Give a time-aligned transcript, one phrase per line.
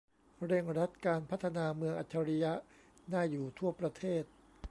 [0.45, 2.53] เร่งรัดการพัฒนาเมืองอัจฉริยะ
[3.11, 4.23] น่าอยู่ทั่วประเทศ